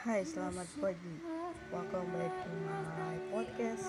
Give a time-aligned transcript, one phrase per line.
[0.00, 1.20] Hai, selamat pagi.
[1.68, 3.84] Welcome back to my podcast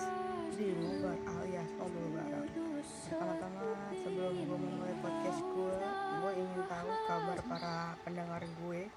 [0.60, 2.52] di Ngobar alias Ngobrol Bareng.
[2.84, 5.76] Pertama-tama sebelum gue memulai podcast gue,
[6.20, 8.92] gue ingin tahu kabar para pendengar gue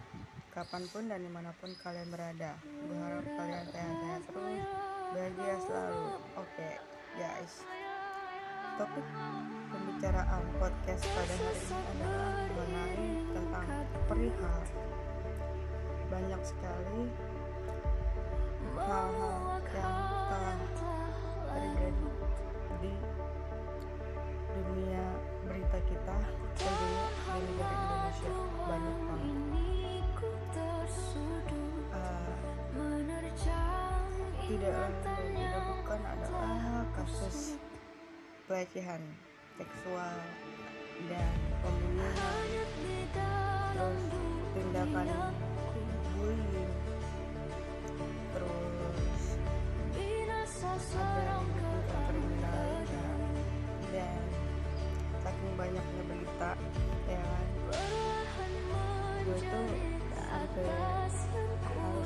[0.51, 2.51] kapan pun dan di mana pun kalian berada.
[2.83, 4.63] Gue harap kalian sehat-sehat terus,
[5.15, 6.05] bahagia selalu.
[6.35, 6.69] Oke,
[7.15, 7.63] guys.
[8.75, 9.07] Topik
[9.71, 13.67] pembicaraan podcast pada hari ini adalah mengenai tentang
[14.03, 14.59] perihal
[16.05, 17.09] banyak sekali
[18.75, 19.95] hal-hal yang
[20.29, 20.57] telah
[21.49, 22.09] terjadi
[22.83, 22.93] di
[24.53, 25.05] dunia
[25.47, 26.17] berita kita
[26.55, 28.31] tentunya di negara Indonesia.
[28.65, 29.37] Banyak banget.
[31.95, 32.29] Uh,
[34.45, 37.57] tidak dan tidak bukan adalah kasus
[38.45, 39.01] pelecehan
[39.57, 40.15] seksual
[41.09, 41.33] dan
[41.65, 42.45] pembunuhan.
[43.73, 44.03] Terus
[44.53, 45.07] tindakan
[46.15, 46.73] bullying
[48.35, 49.23] terus
[50.95, 51.71] ada juga
[52.07, 52.89] kriminalitas
[53.91, 54.23] dan
[55.23, 56.51] saking banyaknya berita
[57.07, 57.45] ya kan.
[59.25, 59.69] Gue tuh
[60.13, 61.17] sampai harus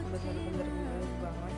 [0.07, 1.55] bener-bener milih banget.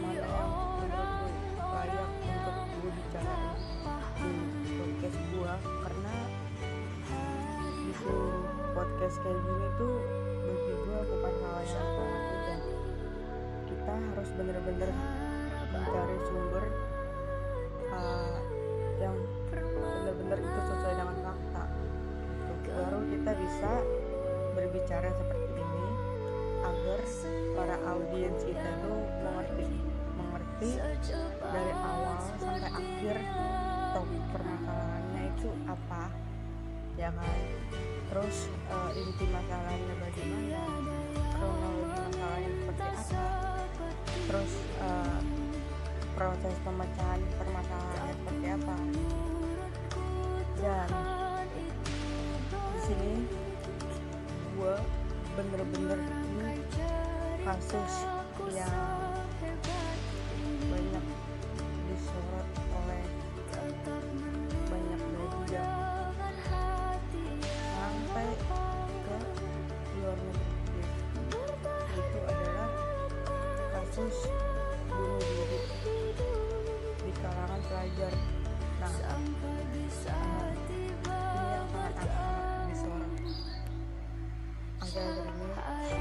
[0.00, 0.50] Mana yang
[0.84, 6.16] menurut gue layak untuk gue bicarain di podcast gue karena
[7.80, 8.28] bikin
[8.76, 10.19] podcast kayak gini tuh
[11.60, 11.92] yang sangat
[12.24, 12.60] mudah
[13.68, 14.90] kita harus bener-bener
[15.70, 16.64] mencari sumber
[17.92, 18.38] uh,
[18.96, 19.16] yang
[19.52, 21.64] bener-bener itu sesuai dengan fakta.
[22.48, 23.72] Tuh, baru kita bisa
[24.56, 25.88] berbicara seperti ini
[26.64, 27.00] agar
[27.52, 29.66] para audiens kita tuh mengerti
[30.16, 30.70] mengerti
[31.44, 33.16] dari awal sampai akhir
[33.92, 36.02] topik permasalahannya itu apa
[37.00, 37.36] ya kan?
[38.12, 38.36] Terus
[38.68, 40.62] uh, inti masalahnya bagaimana
[41.32, 43.24] kronologi masalahnya seperti apa?
[44.30, 44.52] terus
[44.84, 45.20] uh,
[46.14, 48.76] proses pemecahan permasalahannya seperti apa?
[50.60, 50.88] dan
[52.52, 53.12] di sini
[54.60, 54.74] gue
[55.40, 56.60] bener-bener ini
[57.48, 57.94] kasus
[58.52, 59.09] yang
[73.90, 74.30] kasus
[74.86, 75.58] bunuh diri
[77.02, 78.14] di kalangan pelajar.
[78.78, 80.54] Nah ini yang sangat
[82.70, 83.10] disorot.
[84.78, 85.99] Akhir-akhir ini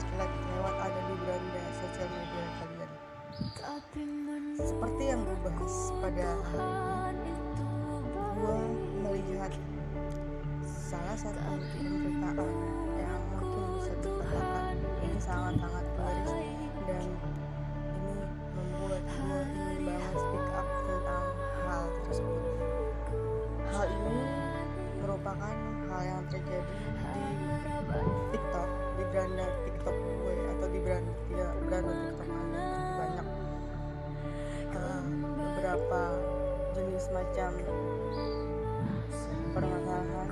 [0.00, 2.90] sekilas-sekilas lewat ada di beranda sosial media kalian.
[4.56, 7.32] Seperti yang gue bahas pada hari ini,
[8.36, 8.58] gue
[9.04, 9.52] melihat
[10.64, 11.40] salah satu
[11.76, 12.52] pemberitaan
[13.00, 16.32] yang mungkin bisa dikatakan ini sangat-sangat miris
[16.88, 17.06] dan
[37.50, 37.78] macam
[39.50, 40.30] permasalahan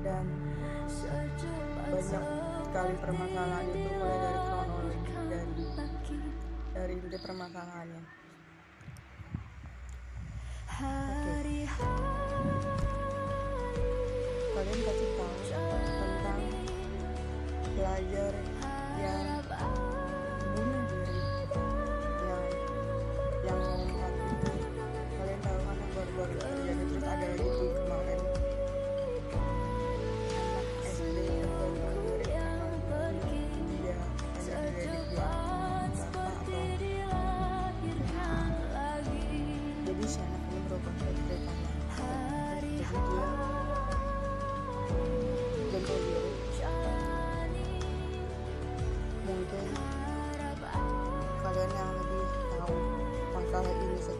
[0.00, 0.24] dan
[1.90, 2.24] banyak
[2.64, 5.46] sekali permasalahan itu mulai dari kronologi dan
[6.72, 8.02] dari inti permasalahannya.
[10.80, 11.68] Oke.
[14.50, 15.34] Kalian pasti tahu
[16.00, 16.40] tentang
[17.76, 18.32] pelajar
[18.96, 19.40] yang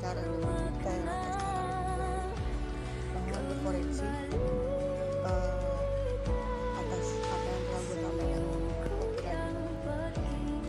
[0.01, 1.05] detail atau secara lebih baik
[3.21, 4.09] mohon dikoreksi
[5.29, 5.77] uh,
[6.81, 8.43] atas apa yang telah gue sampaikan
[8.81, 8.97] tadi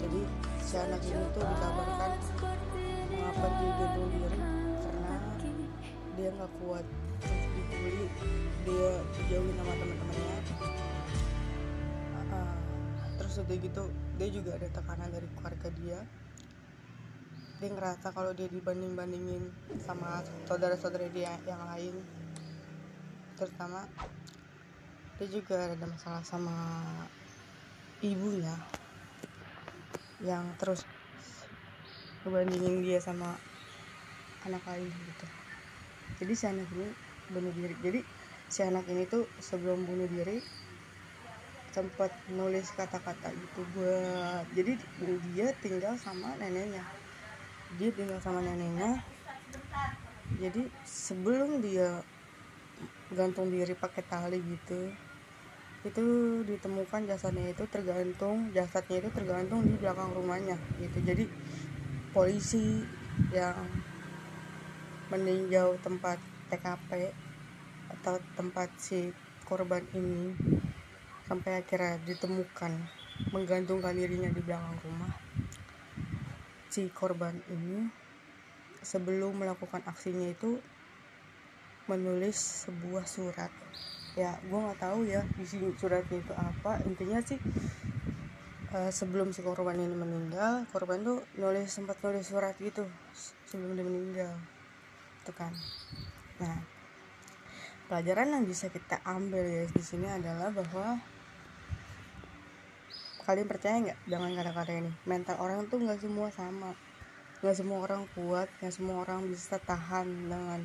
[0.04, 0.22] jadi
[0.60, 2.12] si anak ini tuh dikabarkan
[3.08, 4.40] mengapa dia gantung diri
[4.84, 5.16] karena
[6.20, 6.86] dia nggak kuat
[7.24, 8.08] terus dibully
[8.68, 10.38] dia dijauhin sama teman-temannya.
[13.18, 13.84] Terus udah gitu
[14.20, 16.00] dia juga ada tekanan dari keluarga dia
[17.62, 19.54] dia ngerasa kalau dia dibanding bandingin
[19.86, 21.94] sama saudara-saudara dia yang lain.
[23.38, 23.86] Terutama
[25.22, 26.58] dia juga ada masalah sama
[28.02, 28.58] ibunya
[30.26, 30.90] yang terus
[32.26, 33.38] ngebandingin dia sama
[34.42, 35.26] anak lain gitu.
[36.26, 36.90] Jadi si anak ini
[37.30, 37.78] bunuh diri.
[37.78, 38.02] Jadi
[38.50, 40.42] si anak ini tuh sebelum bunuh diri
[41.72, 44.76] sempat nulis kata-kata gitu buat jadi
[45.32, 46.84] dia tinggal sama neneknya
[47.80, 49.00] dia tinggal sama neneknya
[50.40, 52.02] jadi sebelum dia
[53.12, 54.92] gantung diri pakai tali gitu
[55.82, 56.06] itu
[56.46, 61.02] ditemukan jasadnya itu tergantung jasadnya itu tergantung di belakang rumahnya gitu.
[61.02, 61.26] Jadi
[62.14, 62.86] polisi
[63.34, 63.66] yang
[65.10, 66.22] meninjau tempat
[66.54, 67.12] TKP
[67.98, 69.10] atau tempat si
[69.44, 70.38] korban ini
[71.26, 72.72] sampai akhirnya ditemukan
[73.34, 75.12] menggantungkan dirinya di belakang rumah
[76.72, 77.92] si korban ini
[78.80, 80.58] sebelum melakukan aksinya itu
[81.92, 83.52] menulis sebuah surat.
[84.16, 86.80] Ya gue nggak tahu ya isi suratnya itu apa.
[86.88, 87.36] Intinya sih
[88.72, 92.88] uh, sebelum si korban ini meninggal korban tuh nulis sempat nulis surat gitu
[93.44, 94.34] sebelum dia meninggal.
[95.28, 95.52] Itu kan.
[96.40, 96.56] Nah
[97.92, 100.96] pelajaran yang bisa kita ambil ya di sini adalah bahwa
[103.24, 104.92] kalian percaya nggak dengan kata-kata ini?
[105.06, 106.74] Mental orang tuh nggak semua sama.
[107.42, 110.60] Nggak semua orang kuat nggak semua orang bisa tahan dengan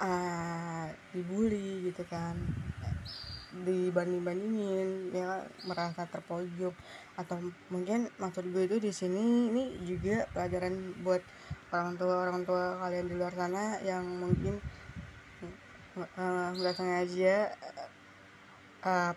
[0.00, 2.36] uh, dibully gitu kan.
[3.64, 6.72] Dibanding-bandingin ya merasa terpojok.
[7.18, 11.24] Atau mungkin maksud gue itu di sini ini juga pelajaran buat
[11.72, 14.56] orang tua orang tua kalian di luar sana yang mungkin
[15.98, 17.50] nggak uh, sengaja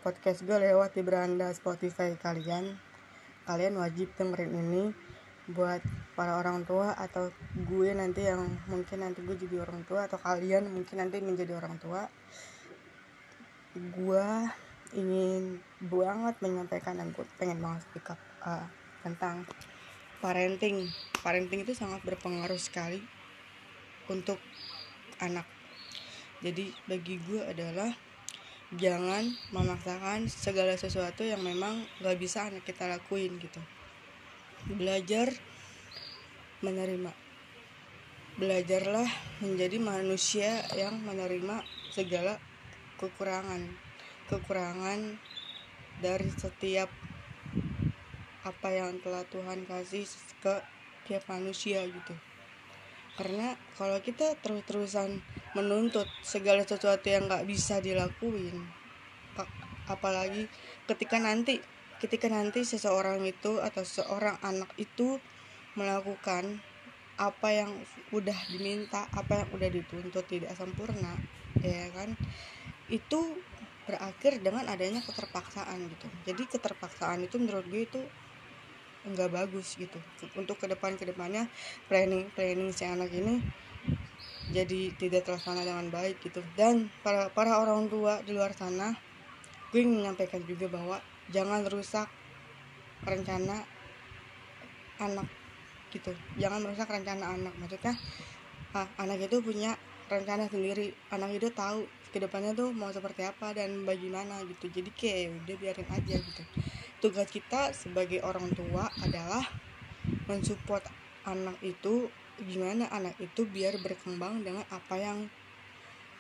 [0.02, 2.82] podcast gue lewat di beranda Spotify kalian.
[3.46, 4.84] Kalian wajib dengerin ini
[5.54, 5.82] buat
[6.18, 10.66] para orang tua atau gue nanti yang mungkin nanti gue jadi orang tua atau kalian
[10.70, 12.10] mungkin nanti menjadi orang tua.
[13.78, 14.28] Gue
[14.98, 18.66] ingin banget menyampaikan dan gue pengen banget speak up uh,
[19.06, 19.46] tentang
[20.26, 20.90] parenting.
[21.22, 23.02] Parenting itu sangat berpengaruh sekali
[24.10, 24.42] untuk
[25.22, 25.46] anak.
[26.42, 27.94] Jadi bagi gue adalah
[28.72, 33.60] jangan memaksakan segala sesuatu yang memang gak bisa anak kita lakuin gitu.
[34.72, 35.36] Belajar
[36.64, 37.12] menerima.
[38.40, 39.10] Belajarlah
[39.44, 42.40] menjadi manusia yang menerima segala
[42.96, 43.68] kekurangan.
[44.32, 45.20] Kekurangan
[46.00, 46.88] dari setiap
[48.42, 50.08] apa yang telah Tuhan kasih
[50.40, 50.64] ke
[51.06, 52.16] tiap manusia gitu.
[53.20, 55.20] Karena kalau kita terus-terusan
[55.52, 58.56] menuntut segala sesuatu yang nggak bisa dilakuin.
[59.90, 60.48] Apalagi
[60.88, 61.60] ketika nanti
[62.00, 65.20] ketika nanti seseorang itu atau seorang anak itu
[65.78, 66.60] melakukan
[67.20, 67.70] apa yang
[68.10, 71.14] udah diminta apa yang udah dituntut tidak sempurna
[71.60, 72.16] ya kan?
[72.88, 73.38] Itu
[73.86, 76.08] berakhir dengan adanya keterpaksaan gitu.
[76.26, 78.02] Jadi keterpaksaan itu menurut gue itu
[79.02, 79.98] nggak bagus gitu.
[80.38, 81.50] Untuk ke depan ke depannya
[81.90, 83.42] planning planning si anak ini
[84.52, 86.44] jadi tidak terlaksana dengan baik gitu.
[86.54, 88.94] Dan para para orang tua di luar sana
[89.72, 91.00] gue menyampaikan juga bahwa
[91.32, 92.12] jangan rusak
[93.08, 93.64] rencana
[95.00, 95.28] anak
[95.90, 96.12] gitu.
[96.38, 97.54] Jangan merusak rencana anak.
[97.58, 97.96] Maksudnya
[98.76, 99.76] ah, anak itu punya
[100.12, 100.94] rencana sendiri.
[101.10, 104.68] Anak itu tahu ke depannya tuh mau seperti apa dan bagaimana gitu.
[104.68, 106.44] Jadi kayak udah biarin aja gitu.
[107.02, 109.42] Tugas kita sebagai orang tua adalah
[110.30, 110.86] mensupport
[111.26, 112.10] anak itu
[112.40, 115.28] gimana anak itu biar berkembang dengan apa yang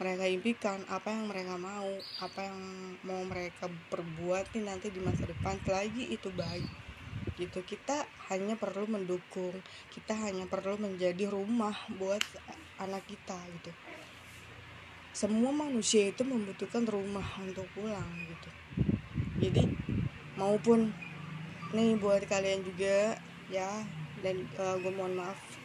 [0.01, 1.85] mereka impikan, apa yang mereka mau,
[2.17, 2.57] apa yang
[3.05, 6.65] mau mereka perbuat nih nanti di masa depan selagi itu baik.
[7.37, 9.53] Gitu kita hanya perlu mendukung,
[9.93, 12.21] kita hanya perlu menjadi rumah buat
[12.81, 13.71] anak kita gitu.
[15.13, 18.49] Semua manusia itu membutuhkan rumah untuk pulang gitu.
[19.37, 19.69] Jadi
[20.33, 20.89] maupun
[21.77, 23.21] nih buat kalian juga
[23.53, 23.85] ya
[24.25, 25.60] dan uh, gue mohon maaf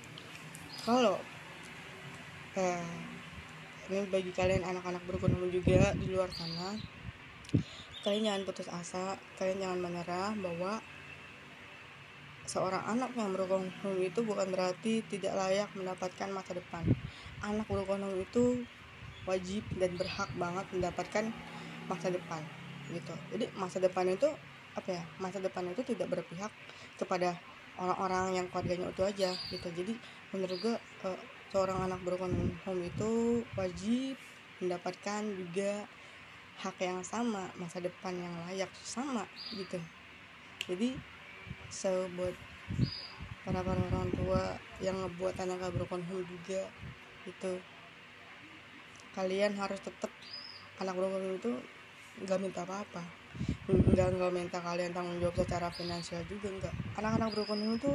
[0.86, 1.18] kalau
[2.54, 2.90] uh,
[3.90, 6.78] ini bagi kalian anak-anak berkenan juga di luar sana
[8.06, 10.78] kalian jangan putus asa kalian jangan menyerah bahwa
[12.46, 13.66] seorang anak yang berkenan
[13.98, 16.86] itu bukan berarti tidak layak mendapatkan masa depan.
[17.42, 18.62] Anak berkenan itu
[19.26, 21.34] wajib dan berhak banget mendapatkan
[21.90, 22.38] masa depan
[22.94, 23.14] gitu.
[23.34, 24.30] Jadi masa depan itu
[24.78, 26.54] apa ya masa depan itu tidak berpihak
[26.94, 27.34] kepada
[27.76, 29.68] orang-orang yang keluarganya itu aja gitu.
[29.72, 29.92] Jadi
[30.32, 31.20] menurut gue uh,
[31.52, 32.32] seorang anak broken
[32.64, 34.16] home itu wajib
[34.60, 35.84] mendapatkan juga
[36.56, 39.76] hak yang sama masa depan yang layak sama gitu.
[40.66, 40.96] Jadi
[41.68, 42.32] so buat
[43.46, 44.42] para para orang tua
[44.82, 46.66] yang ngebuat anak gak broken home juga
[47.26, 47.52] itu
[49.14, 50.10] kalian harus tetap
[50.82, 51.52] anak broken home itu
[52.26, 53.25] nggak minta apa-apa
[53.66, 56.74] nggak nggak minta kalian tanggung jawab secara finansial juga nggak.
[57.00, 57.92] Anak-anak home itu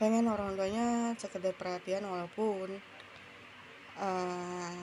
[0.00, 2.78] pengen orang tuanya sekedar perhatian walaupun
[4.00, 4.80] uh,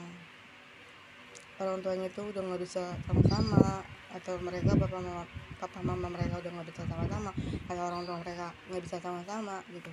[1.57, 3.81] orang tuanya itu udah nggak bisa sama-sama
[4.13, 5.25] atau mereka bapak mama
[5.57, 7.31] papa mama mereka udah nggak bisa sama-sama
[7.65, 9.91] atau orang tua mereka nggak bisa sama-sama gitu.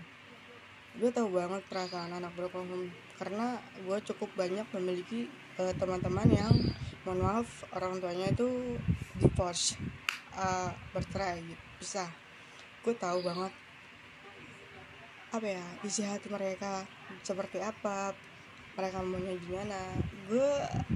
[0.94, 6.54] Gue tahu banget perasaan anak home karena gue cukup banyak memiliki uh, teman-teman yang
[7.04, 8.76] mohon maaf orang tuanya itu
[9.20, 9.76] divorce
[10.38, 11.64] uh, bercerai gitu.
[11.80, 12.04] Bisa
[12.84, 13.52] gue tahu banget
[15.34, 16.86] apa ya isi hati mereka
[17.26, 18.14] seperti apa
[18.74, 19.80] mereka maunya gimana.
[20.30, 20.50] Gue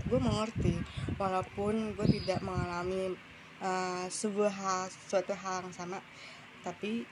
[0.06, 0.74] gue mengerti
[1.18, 3.14] walaupun gue tidak mengalami
[3.62, 4.80] uh, sebuah hal
[5.10, 5.98] suatu hal yang sama
[6.62, 7.06] tapi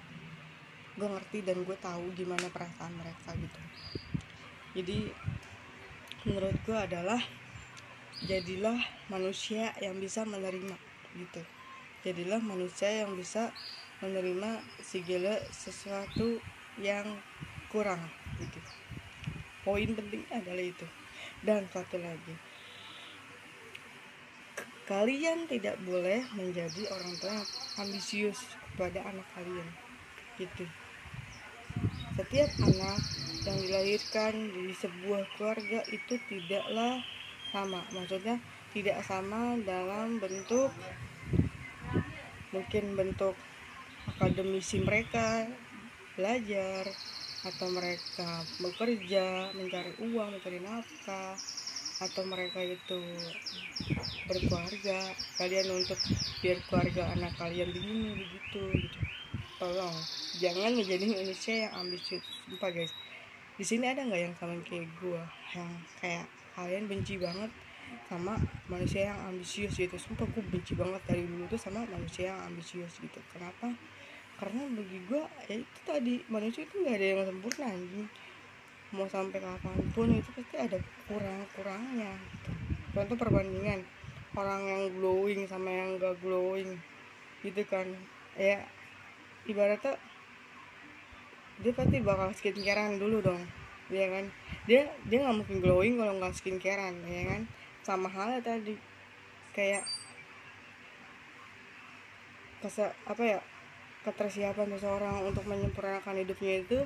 [0.97, 3.61] gue ngerti dan gue tahu gimana perasaan mereka gitu.
[4.77, 4.99] Jadi
[6.27, 7.23] menurut gue adalah
[8.25, 8.81] jadilah
[9.13, 10.77] manusia yang bisa menerima
[11.17, 11.56] gitu
[12.07, 13.51] jadilah manusia yang bisa
[13.99, 16.39] menerima segala sesuatu
[16.79, 17.19] yang
[17.75, 17.99] kurang
[18.39, 18.63] gitu.
[19.67, 20.87] Poin penting adalah itu.
[21.43, 22.39] Dan satu lagi
[24.87, 27.43] kalian tidak boleh menjadi orang tua
[27.83, 28.39] ambisius
[28.73, 29.69] kepada anak kalian
[30.39, 30.63] gitu.
[32.15, 33.03] Setiap anak
[33.45, 37.03] yang dilahirkan di sebuah keluarga itu tidaklah
[37.51, 38.39] sama maksudnya
[38.71, 40.71] tidak sama dalam bentuk
[42.57, 43.37] mungkin bentuk
[44.09, 45.45] akademisi mereka
[46.17, 46.89] belajar
[47.45, 51.37] atau mereka bekerja mencari uang mencari nafkah
[52.01, 53.01] atau mereka itu
[54.25, 55.13] berkeluarga.
[55.37, 56.01] Kalian untuk
[56.41, 59.01] biar keluarga anak kalian begini begitu gitu.
[59.61, 59.97] Tolong
[60.41, 62.25] jangan menjadi manusia yang ambisius.
[62.49, 62.91] Lupa guys
[63.57, 65.23] di sini ada nggak yang sama kayak gue
[65.57, 67.49] yang kayak kalian benci banget
[68.07, 68.39] sama
[68.71, 69.99] manusia yang ambisius gitu.
[69.99, 73.19] Sumpah gue benci banget dari dulu tuh sama manusia yang ambisius gitu.
[73.35, 73.75] Kenapa?
[74.39, 78.09] Karena bagi gue ya itu tadi manusia itu nggak ada yang sempurna anjing.
[78.95, 80.79] Mau sampai kapan pun itu pasti ada
[81.11, 82.51] kurang-kurangnya gitu.
[82.97, 83.85] contoh perbandingan
[84.33, 86.79] orang yang glowing sama yang gak glowing
[87.43, 87.91] gitu kan.
[88.39, 88.63] Ya
[89.51, 89.99] ibaratnya
[91.61, 93.43] dia pasti bakal skincarean dulu dong
[93.91, 94.31] ya kan?
[94.71, 97.43] Dia dia nggak mungkin glowing kalau nggak skincarean ya kan
[97.87, 98.75] sama halnya tadi.
[99.55, 99.87] Kayak
[102.59, 103.39] kesa apa ya
[104.03, 106.83] ketersiapan seseorang untuk menyempurnakan hidupnya itu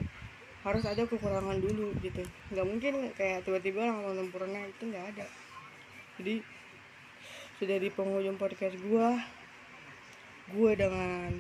[0.61, 2.21] harus ada kekurangan dulu gitu.
[2.52, 5.26] Nggak mungkin kayak tiba-tiba langsung sempurna itu nggak ada.
[6.21, 6.45] Jadi
[7.57, 9.16] sudah di penghujung podcast gua
[10.52, 11.33] gua dengan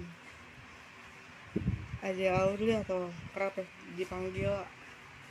[2.00, 3.60] aja Audrey atau kerap
[3.92, 4.52] dipanggil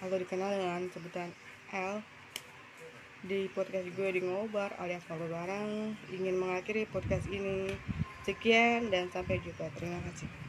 [0.06, 1.30] atau dikenal dengan sebutan
[1.74, 1.98] L
[3.20, 7.76] di podcast gue di ngobar alias ngobrol bareng ingin mengakhiri podcast ini.
[8.24, 9.72] Sekian dan sampai jumpa.
[9.76, 10.49] Terima kasih